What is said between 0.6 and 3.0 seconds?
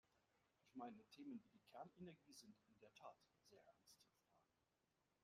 Ich meine, Themen wie die Kernenergie sind in der